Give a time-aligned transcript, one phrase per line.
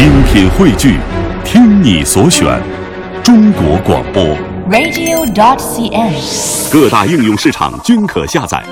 [0.00, 0.98] 精品汇聚，
[1.44, 2.58] 听你所选，
[3.22, 4.24] 中国广播。
[4.70, 6.72] radio.dot.cn，。
[6.72, 8.64] 各大应用市场均可下载。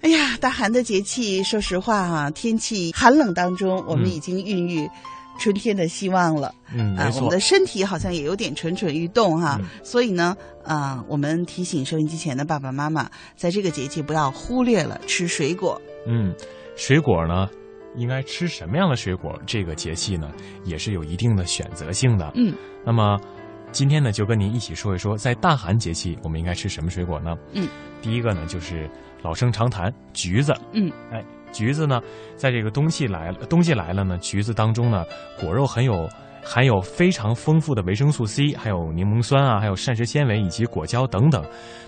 [0.00, 4.90] 哎呀，大寒的节气，说实话哈、天气寒冷当中，我们已经孕育
[5.38, 6.52] 春天的希望了。
[6.74, 15.80] 嗯，啊没，错我们的，身体好像也有点蠢蠢欲动哈、嗯所以呢，啊，我们提醒收音机前的爸爸妈妈，在这个节气不要忽略了吃水果。
[16.08, 16.34] 嗯，
[16.74, 17.46] 水果呢，
[17.96, 19.38] 应该吃什么样的水果？
[19.46, 20.30] 这个节气呢，
[20.64, 22.30] 也是有一定的选择性的。
[22.34, 23.18] 嗯，那么
[23.70, 27.36] 今天呢，就跟您一起说一说，在大寒节气，我们应该吃什么水果呢？
[27.52, 27.68] 嗯，
[28.00, 28.88] 第一个呢，就是
[29.22, 30.54] 老生常谈橘子。
[30.72, 32.00] 嗯，哎，橘子呢，
[32.36, 35.04] 在这个冬季来了，冬季来了呢，橘子当中呢，
[35.40, 36.08] 果肉很有。
[36.44, 41.42] 含有非常丰富的维生素 C，还有柠檬酸啊，还有膳食纤维以及果胶等等，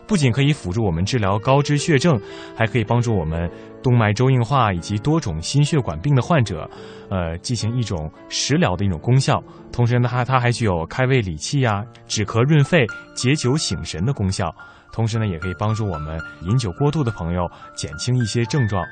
[0.07, 2.19] 不仅可以辅助我们治疗高脂血症，
[2.57, 3.51] 还可以帮助我们
[3.83, 6.69] 动脉粥硬化以及多种心血管病的患者，
[7.11, 9.43] 呃，进行一种食疗的一种功效。
[9.73, 14.55] 同时呢，它它还具有开胃理气呀、止咳润肺、解酒醒神的功效。
[14.93, 18.85] 同时呢，也可以帮助我们饮酒过度的朋友减轻一些症状。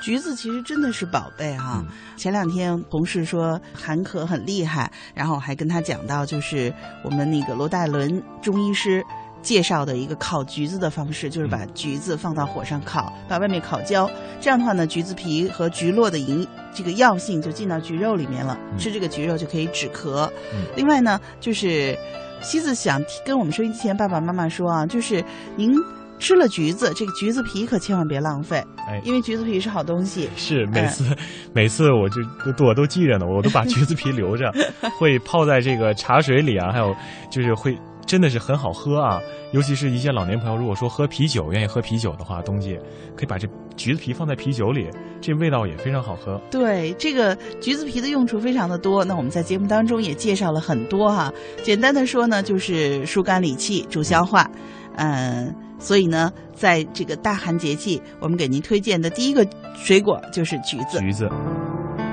[0.00, 6.72] 橘子其实真的是宝贝哈、嗯前两天同事说寒咳很厉害，然后我还跟他讲到，就是
[7.04, 9.04] 我们那个罗大伦中医师
[9.42, 20.26] 介绍的一个烤橘子的方式，就是把橘子放到火上烤，把外面烤焦，这样的话呢，橘子皮和橘络的营这个药性就进到橘肉里面了，嗯吃这个橘肉就可以止咳。
[20.54, 21.94] 嗯另外呢，就是
[22.40, 25.22] 西子想跟我们收音机前爸爸妈妈说啊，就是
[25.54, 25.76] 您。
[26.18, 30.28] 吃了橘子，这个橘子皮可千万别浪费，哎因为橘子皮是好东西。
[30.36, 31.04] 是每次、
[31.52, 32.20] 每次我就
[32.64, 34.50] 我都记着呢，我都把橘子皮留着，
[34.98, 36.94] 会泡在这个茶水里啊，还有
[37.30, 39.20] 就是会真的是很好喝啊。
[39.52, 42.76] 尤其是一些老年朋友，如果说喝啤酒愿意喝啤酒的话，冬季
[43.16, 44.88] 可以把这橘子皮放在啤酒里，
[45.20, 46.40] 这味道也非常好喝。
[46.50, 49.04] 对，这个橘子皮的用处非常的多。
[49.04, 51.32] 那我们在节目当中也介绍了很多哈。
[51.62, 54.50] 简单的说呢，就是疏肝理气、助消化。
[54.96, 60.98] 嗯，所以呢，在这个大寒节气，我们给您推荐的第一个水果就是橘子。
[61.00, 61.28] 橘子。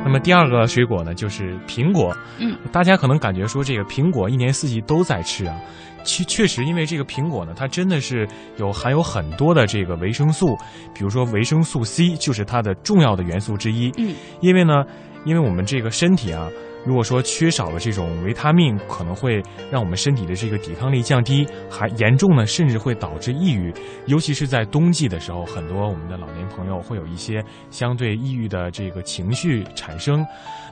[0.06, 2.16] 那么第二个水果呢，就是苹果。
[2.40, 5.56] 嗯，大家可能感觉说这个苹果一年四季都在吃啊，
[6.04, 10.58] 确确实，因为这个苹果呢，它真的是有含有很多的这个维生素，
[10.94, 13.92] 比如说维生素 C 就是它的重要的元素之一。
[13.98, 14.84] 嗯，因为呢，
[15.24, 16.50] 因为我们这个身体啊。
[16.86, 23.74] 如果说缺少了这种维他命，可能会让我们身体的这个抵抗力降低，还严重呢，甚至会导致抑郁。
[24.06, 30.26] 尤其是在冬季的时候，很多我们的老年朋友会有一些相对抑郁的这个情绪产生。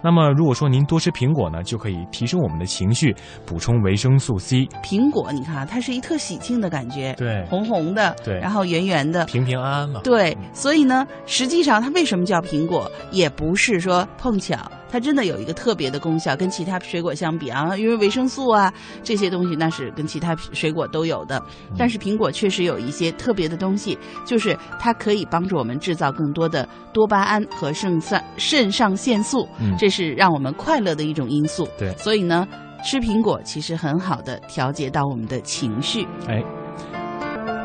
[0.03, 4.65] 那么，如果说您多吃苹果呢，就可以提升我们的情绪，补充维生素 C。
[4.83, 10.01] 苹果，你看啊，它是一特喜庆的感觉，对红红的，对然后圆圆的，平平安安嘛。
[10.03, 14.57] 对嗯，所以呢，实际上它为什么叫苹果，也不是说碰巧，
[14.91, 18.71] 它真的有一个特别的功效，跟其他水果相比啊，因为维生素啊
[19.01, 31.65] 这些东西那是跟其他水果都有的，嗯但是苹果确实有一些特别的东西，就是它可以帮助我们制造更多的多巴胺和肾上肾上腺素，嗯这是让我们快乐的一种因素。
[31.77, 32.45] 对所以呢。
[32.83, 36.43] 吃苹果其实很好的调节到我们的情绪，哎，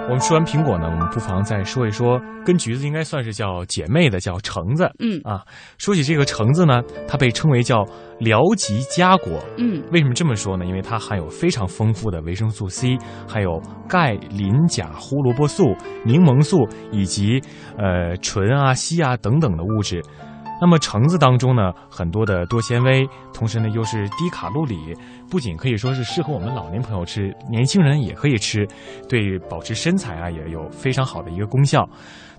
[0.09, 4.89] 我们说完苹果呢，我们不妨再说一说跟橘子应该算是叫姐妹的，叫橙子。
[5.01, 5.43] 嗯啊，
[5.79, 7.85] 说起这个橙子呢，它被称为叫
[8.21, 9.33] 辽吉佳果。
[9.57, 10.65] 嗯为什么这么说呢？
[10.65, 12.97] 因为它含有非常丰富的维生素 C，
[13.29, 15.75] 还有钙、磷、钾、胡萝卜素、
[16.05, 17.43] 柠檬素以及
[17.77, 20.01] 呃醇啊、硒啊等等的物质。
[20.61, 24.97] 那么橙子当中呢，很多的多纤维，同时呢又是低卡路里，
[25.31, 28.67] 不仅可以说是适合我们老年朋友吃，年轻人也可以吃，
[29.09, 31.87] 对保持身材啊也有非常好的一个功效。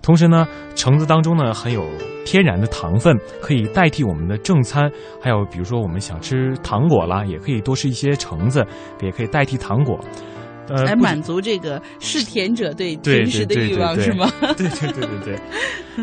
[0.02, 1.84] 同时呢，橙子当中呢含有
[2.26, 4.92] 天然的糖分，可以代替我们的正餐。
[5.22, 8.66] 还有比如说我们想吃糖果啦，也可以多吃一些橙子，
[9.02, 10.00] 也可以代替糖果。
[10.70, 14.30] 呃，来满足这个嗜甜者对对甜食的欲望，是吗？
[14.58, 15.40] 对对对对对。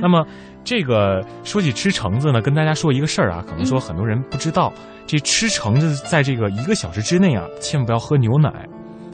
[0.01, 0.27] 那么
[0.65, 4.73] 这个说起吃橙子呢，跟大家说一个事儿啊，可能说很多人不知道，
[5.07, 8.51] 这吃橙子在这个一个小时之内啊，千万不要喝牛奶。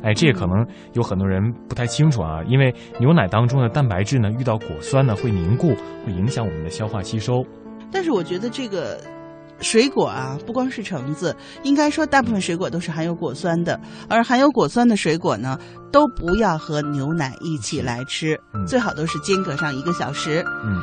[0.02, 5.74] 哎，这也可能有很多人不太清楚啊，因为牛奶当中的蛋白质呢，遇到果酸呢会凝固，
[6.06, 7.44] 会影响我们的消化吸收。
[7.92, 8.98] 但是我觉得这个
[9.60, 13.78] 水果啊，不光是橙子，应该说大部分水果都是含有果酸的，
[14.08, 15.58] 而含有果酸的水果呢，
[15.92, 20.44] 都不要和牛奶一起来吃，嗯最好都是间隔上一个小时。
[20.64, 20.80] 嗯，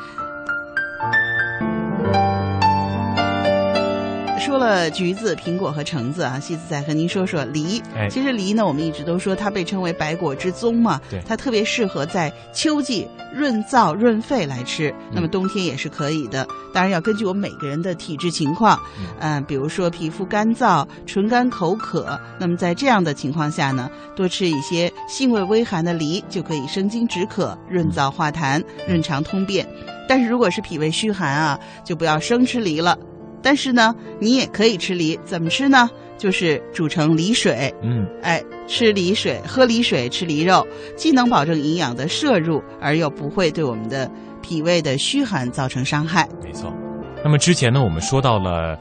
[4.48, 7.84] 说了橘子、苹果和橙子啊，西子再和您说说梨。
[7.94, 13.06] 哎其实梨呢，我们一直都说它被称为百果之宗嘛，对它特别适合在秋季
[13.36, 14.96] 润燥润肺来吃。
[15.12, 18.80] 那么冬天也是可以的，当然要根据我们每个人的体质情况，
[19.20, 29.68] 嗯、比如说皮肤干燥、唇干口渴，那么在这样的情况下呢，多吃一些性味微寒的梨，就可以生津止渴、润燥化痰、润肠通便。
[30.08, 32.98] 但是如果是脾胃虚寒啊，就不要生吃梨了。
[33.42, 35.90] 但是呢，你也可以吃梨，怎么吃呢？
[36.18, 44.10] 就是煮成梨水，嗯，哎，吃梨水，喝梨水，吃梨肉，既能保证营养的摄入，而又不会对我们的
[44.42, 46.28] 脾胃的虚寒造成伤害。
[46.44, 46.74] 没错。
[47.24, 48.76] 那么之前呢，我们说到了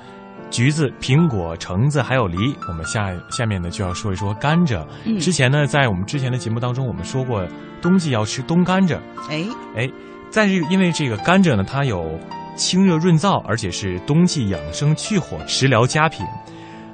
[0.50, 2.36] 橘子、苹果、橙子还有梨，
[2.68, 4.82] 我们下下面呢就要说一说甘蔗。
[5.04, 7.46] 嗯之前呢，在我们之前的节目当中，我们说过
[7.82, 8.96] 冬季要吃冬甘蔗。
[9.28, 9.44] 哎，
[9.76, 9.90] 哎，
[10.30, 12.18] 在这个因为这个甘蔗呢，它有
[12.56, 16.26] 清热润燥，而且是冬季养生去火食疗佳品。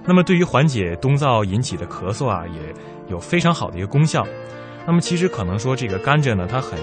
[0.05, 2.75] 那么对于缓解冬燥引起的咳嗽啊，也
[3.09, 4.27] 有非常好的一个功效。
[4.85, 6.77] 那么其实可能说这个甘蔗呢，它很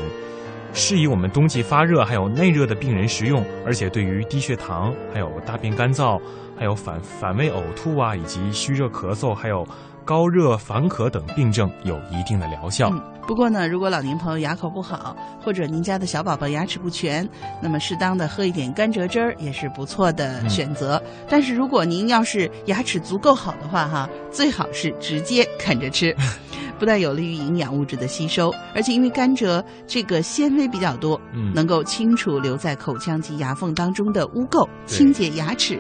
[0.72, 6.18] 适宜我们冬季发热还有内热的病人食用，而且对于低血糖、还有大便干燥、
[6.58, 9.68] 还有反反胃呕吐啊，以及虚热咳嗽，还有
[10.10, 12.90] 高热烦渴等病症有一定的疗效。
[12.92, 17.30] 嗯，不过呢，如果老年朋友牙口不好，或者您家的小宝宝牙齿不全，
[17.62, 21.00] 那么适当的喝一点甘蔗汁儿也是不错的选择。
[21.30, 26.12] 但是如果您要是牙齿足够好的话，哈，最好是直接啃着吃，
[26.80, 35.80] 不但有利于营养物质的吸收，而且因为甘蔗这个纤维比较多，嗯能够清除留在口腔及牙缝当中的污垢，清洁牙齿。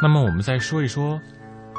[0.00, 1.18] 那么我们再说一说，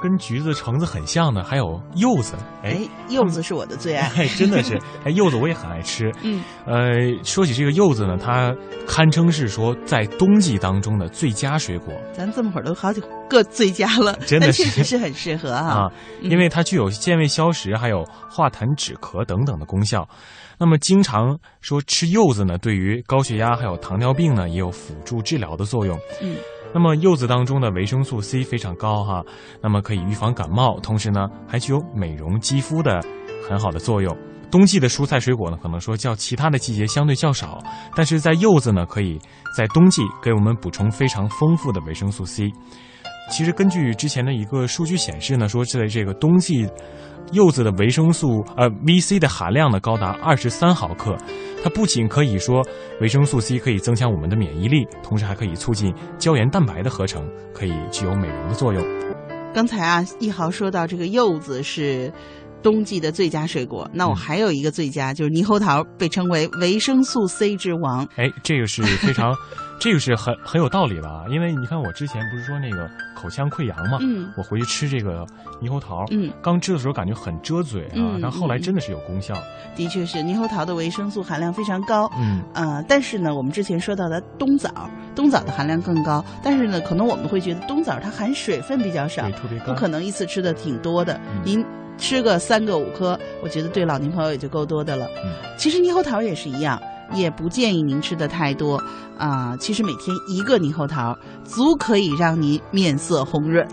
[0.06, 2.36] 跟橘子、橙子很像的，还有柚子。
[2.62, 4.08] 哎，哎，柚子是我的最爱。
[4.16, 6.12] 哎，真的是， 哎，柚子我也很爱吃。
[6.22, 6.94] 嗯，呃，
[7.24, 8.54] 说起这个柚子呢，它
[8.88, 15.68] 堪称是说在冬季当中的最佳水果咱这么会儿都好几个最佳了， 真的确实是很适合啊。
[15.68, 15.92] 啊，
[16.22, 20.08] 因为它具有健胃消食、还有化痰止咳等等的功效。
[20.58, 26.00] 那么，经常说吃柚子呢，对于高血压还有糖尿病呢，也有辅助治疗的作用。
[26.22, 26.36] 嗯。
[26.74, 29.24] 那么柚子当中的维生素 C 非常高哈，
[29.62, 33.02] 那么可以预防感冒，同时呢还具有美容肌肤的
[33.48, 34.14] 很好的作用。
[34.56, 37.62] 冬季的蔬菜水果呢，可能说较其他的季节相对较少，
[37.94, 39.20] 但是在柚子呢，可以
[39.54, 42.50] 在冬季给我们补充非常丰富的维生素 C。
[43.30, 46.66] 其实根据之前的一个数据显示呢，说在这个冬季，
[47.34, 51.18] 柚子的维生素呃 VC 的含量呢高达二十三毫克，
[51.62, 52.66] 它不仅可以说
[53.02, 58.82] 维生素 C 可以增强我们的免疫力，同时还可以促进胶原蛋白的合成，可以具有美容的作用。
[59.54, 62.12] 刚才啊，一豪说到这个柚子是
[62.66, 68.04] 冬季的最佳水果，那我嗯还有一个最佳，就是猕猴桃，被称为维生素 C 之王。
[68.16, 69.36] 哎，这个是非常，
[69.80, 75.24] 这个是很很有道理的啊，因为你看我之前不是说那个口腔溃疡嘛，嗯我回去吃这个
[75.62, 79.36] 猕猴桃，嗯，刚吃的时候感觉很遮嘴啊，嗯但后来嗯真的是有功效。
[79.76, 82.10] 的确是猕猴桃的维生素含量非常高。
[82.18, 89.66] 嗯，呃，但是呢，我们之前说到的冬枣，冬枣的含量更高，但是呢，可能我们会觉得冬枣它含水分比较少对，，特别高。
[89.68, 91.14] 不可能一次吃的挺多的。
[91.32, 91.64] 嗯您
[91.98, 95.08] 吃个三个五颗，我觉得对老年朋友也就够多的了。
[95.24, 96.80] 嗯其实猕猴桃也是一样，
[97.14, 98.82] 也不建议您吃的太多
[99.18, 103.66] 啊、其实每天一个猕猴桃，足可以让您面色红润。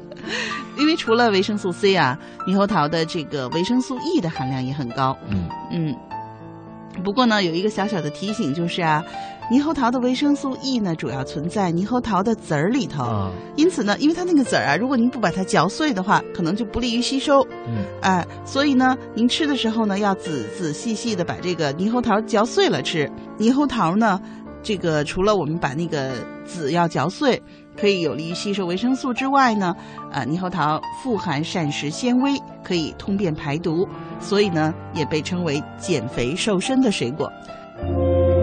[0.78, 5.14] 因为除了维生素 C 啊，猕猴桃的这个维生素 E 的含量也很高。
[5.28, 5.94] 嗯嗯，
[7.04, 9.02] 不过呢，有一个小小的提醒就是啊，
[9.50, 13.04] 猕猴桃的维生素 E 呢，主要存在猕猴桃的籽儿里头。
[13.04, 17.42] 啊，因此呢，因为它那个籽儿啊，如果您不把它嚼碎的话，可能就不利于吸收。
[17.66, 23.10] 嗯哎，所以呢，您吃的时候呢，要仔仔细细的把这个猕猴桃嚼碎了吃。
[23.38, 24.20] 猕猴桃呢，
[24.62, 26.12] 这个除了我们把那个
[26.44, 27.40] 籽要嚼碎，
[27.80, 29.74] 可以有利于吸收维生素之外呢，
[30.12, 33.88] 啊，猕猴桃富含膳食纤维，可以通便排毒，
[34.20, 37.32] 所以呢，也被称为减肥瘦身的水果。